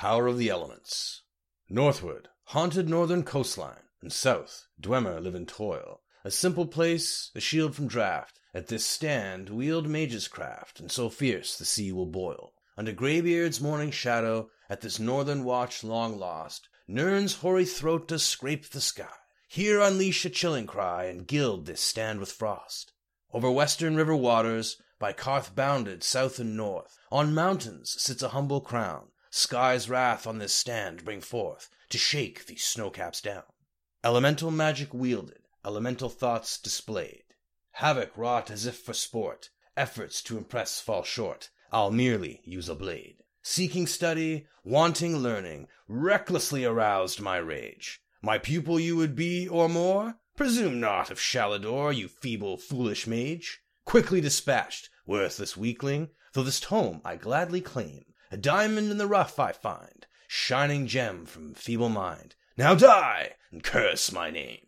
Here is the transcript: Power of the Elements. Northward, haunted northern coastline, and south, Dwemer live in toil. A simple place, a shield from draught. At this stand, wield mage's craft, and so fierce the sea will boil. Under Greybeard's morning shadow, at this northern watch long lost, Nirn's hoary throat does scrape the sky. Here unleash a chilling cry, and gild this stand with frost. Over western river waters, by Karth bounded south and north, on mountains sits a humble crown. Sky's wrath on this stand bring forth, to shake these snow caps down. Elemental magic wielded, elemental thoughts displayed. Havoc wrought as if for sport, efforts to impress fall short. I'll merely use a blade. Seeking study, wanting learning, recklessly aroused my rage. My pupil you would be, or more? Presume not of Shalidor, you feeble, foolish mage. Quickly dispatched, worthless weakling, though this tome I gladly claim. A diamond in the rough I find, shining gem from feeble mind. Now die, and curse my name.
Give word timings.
Power 0.00 0.28
of 0.28 0.38
the 0.38 0.48
Elements. 0.48 1.22
Northward, 1.68 2.28
haunted 2.44 2.88
northern 2.88 3.24
coastline, 3.24 3.82
and 4.00 4.12
south, 4.12 4.68
Dwemer 4.80 5.20
live 5.20 5.34
in 5.34 5.44
toil. 5.44 6.02
A 6.24 6.30
simple 6.30 6.66
place, 6.66 7.32
a 7.34 7.40
shield 7.40 7.74
from 7.74 7.88
draught. 7.88 8.38
At 8.54 8.68
this 8.68 8.86
stand, 8.86 9.50
wield 9.50 9.88
mage's 9.88 10.28
craft, 10.28 10.78
and 10.78 10.92
so 10.92 11.10
fierce 11.10 11.58
the 11.58 11.64
sea 11.64 11.90
will 11.90 12.06
boil. 12.06 12.52
Under 12.76 12.92
Greybeard's 12.92 13.60
morning 13.60 13.90
shadow, 13.90 14.50
at 14.70 14.82
this 14.82 15.00
northern 15.00 15.42
watch 15.42 15.82
long 15.82 16.16
lost, 16.16 16.68
Nirn's 16.86 17.34
hoary 17.34 17.64
throat 17.64 18.06
does 18.06 18.22
scrape 18.22 18.68
the 18.68 18.80
sky. 18.80 19.08
Here 19.48 19.80
unleash 19.80 20.24
a 20.24 20.30
chilling 20.30 20.68
cry, 20.68 21.06
and 21.06 21.26
gild 21.26 21.66
this 21.66 21.80
stand 21.80 22.20
with 22.20 22.30
frost. 22.30 22.92
Over 23.32 23.50
western 23.50 23.96
river 23.96 24.14
waters, 24.14 24.80
by 25.00 25.12
Karth 25.12 25.56
bounded 25.56 26.04
south 26.04 26.38
and 26.38 26.56
north, 26.56 26.96
on 27.10 27.34
mountains 27.34 27.96
sits 27.98 28.22
a 28.22 28.28
humble 28.28 28.60
crown. 28.60 29.08
Sky's 29.30 29.88
wrath 29.88 30.26
on 30.26 30.38
this 30.38 30.54
stand 30.54 31.04
bring 31.04 31.20
forth, 31.20 31.68
to 31.90 31.98
shake 31.98 32.46
these 32.46 32.64
snow 32.64 32.90
caps 32.90 33.20
down. 33.20 33.44
Elemental 34.02 34.50
magic 34.50 34.94
wielded, 34.94 35.42
elemental 35.64 36.08
thoughts 36.08 36.58
displayed. 36.58 37.24
Havoc 37.72 38.16
wrought 38.16 38.50
as 38.50 38.66
if 38.66 38.78
for 38.78 38.94
sport, 38.94 39.50
efforts 39.76 40.22
to 40.22 40.38
impress 40.38 40.80
fall 40.80 41.02
short. 41.02 41.50
I'll 41.70 41.90
merely 41.90 42.40
use 42.44 42.68
a 42.68 42.74
blade. 42.74 43.22
Seeking 43.42 43.86
study, 43.86 44.46
wanting 44.64 45.18
learning, 45.18 45.68
recklessly 45.86 46.64
aroused 46.64 47.20
my 47.20 47.36
rage. 47.36 48.00
My 48.22 48.38
pupil 48.38 48.80
you 48.80 48.96
would 48.96 49.14
be, 49.14 49.46
or 49.48 49.68
more? 49.68 50.16
Presume 50.36 50.80
not 50.80 51.10
of 51.10 51.18
Shalidor, 51.18 51.94
you 51.94 52.08
feeble, 52.08 52.56
foolish 52.56 53.06
mage. 53.06 53.60
Quickly 53.84 54.20
dispatched, 54.20 54.88
worthless 55.06 55.56
weakling, 55.56 56.10
though 56.32 56.42
this 56.42 56.60
tome 56.60 57.00
I 57.04 57.16
gladly 57.16 57.60
claim. 57.60 58.04
A 58.30 58.36
diamond 58.36 58.90
in 58.90 58.98
the 58.98 59.06
rough 59.06 59.38
I 59.38 59.52
find, 59.52 60.06
shining 60.26 60.86
gem 60.86 61.24
from 61.24 61.54
feeble 61.54 61.88
mind. 61.88 62.34
Now 62.56 62.74
die, 62.74 63.36
and 63.50 63.62
curse 63.62 64.12
my 64.12 64.30
name. 64.30 64.67